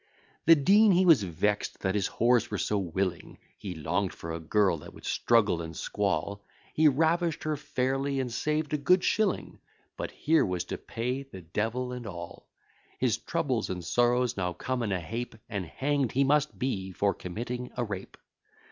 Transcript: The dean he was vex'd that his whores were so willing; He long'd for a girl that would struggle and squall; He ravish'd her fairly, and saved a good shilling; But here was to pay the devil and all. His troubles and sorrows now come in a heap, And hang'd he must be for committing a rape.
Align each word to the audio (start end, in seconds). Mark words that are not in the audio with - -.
The 0.47 0.55
dean 0.55 0.93
he 0.93 1.05
was 1.05 1.21
vex'd 1.21 1.81
that 1.81 1.93
his 1.93 2.09
whores 2.09 2.49
were 2.49 2.57
so 2.57 2.79
willing; 2.79 3.37
He 3.55 3.75
long'd 3.75 4.13
for 4.15 4.31
a 4.33 4.39
girl 4.39 4.79
that 4.79 4.95
would 4.95 5.05
struggle 5.05 5.61
and 5.61 5.77
squall; 5.77 6.43
He 6.73 6.87
ravish'd 6.87 7.43
her 7.43 7.55
fairly, 7.55 8.19
and 8.19 8.33
saved 8.33 8.73
a 8.73 8.79
good 8.79 9.03
shilling; 9.03 9.59
But 9.97 10.09
here 10.09 10.43
was 10.43 10.63
to 10.63 10.79
pay 10.79 11.21
the 11.21 11.41
devil 11.43 11.91
and 11.91 12.07
all. 12.07 12.47
His 12.97 13.19
troubles 13.19 13.69
and 13.69 13.85
sorrows 13.85 14.35
now 14.37 14.53
come 14.53 14.81
in 14.81 14.91
a 14.91 14.99
heap, 14.99 15.35
And 15.47 15.67
hang'd 15.67 16.13
he 16.13 16.23
must 16.23 16.57
be 16.57 16.93
for 16.93 17.13
committing 17.13 17.69
a 17.77 17.83
rape. 17.83 18.17